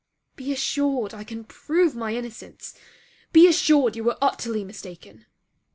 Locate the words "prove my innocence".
1.43-2.73